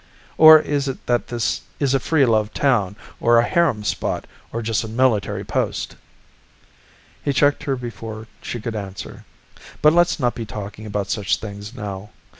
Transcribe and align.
"Or 0.39 0.59
is 0.59 0.87
it 0.87 1.05
that 1.05 1.27
this 1.27 1.61
is 1.79 1.93
a 1.93 1.99
free 1.99 2.25
love 2.25 2.55
town 2.55 2.95
or 3.19 3.37
a 3.37 3.43
harem 3.43 3.83
spot, 3.83 4.25
or 4.51 4.63
just 4.63 4.83
a 4.83 4.87
military 4.87 5.43
post?" 5.43 5.95
He 7.23 7.31
checked 7.33 7.65
her 7.65 7.75
before 7.75 8.25
she 8.41 8.59
could 8.59 8.75
answer. 8.75 9.25
"But 9.79 9.93
let's 9.93 10.19
not 10.19 10.33
be 10.33 10.43
talking 10.43 10.87
about 10.87 11.11
such 11.11 11.37
things 11.37 11.75
now. 11.75 12.09